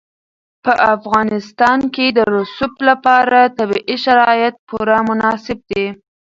[0.63, 5.85] په افغانستان کې د رسوب لپاره طبیعي شرایط پوره مناسب دي.